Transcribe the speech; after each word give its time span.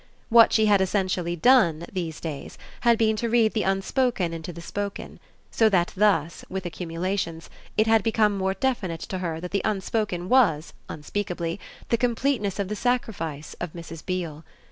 What 0.29 0.51
she 0.51 0.65
had 0.65 0.81
essentially 0.81 1.35
done, 1.35 1.85
these 1.93 2.19
days, 2.19 2.57
had 2.79 2.97
been 2.97 3.15
to 3.17 3.29
read 3.29 3.53
the 3.53 3.61
unspoken 3.61 4.33
into 4.33 4.51
the 4.51 4.59
spoken; 4.59 5.19
so 5.51 5.69
that 5.69 5.93
thus, 5.95 6.43
with 6.49 6.65
accumulations, 6.65 7.51
it 7.77 7.85
had 7.85 8.01
become 8.01 8.35
more 8.35 8.55
definite 8.55 9.01
to 9.01 9.19
her 9.19 9.39
that 9.39 9.51
the 9.51 9.61
unspoken 9.63 10.27
was, 10.27 10.73
unspeakably, 10.89 11.59
the 11.89 11.97
completeness 11.99 12.57
of 12.57 12.67
the 12.67 12.75
sacrifice 12.75 13.53
of 13.59 13.73
Mrs. 13.73 14.03
Beale. 14.03 14.43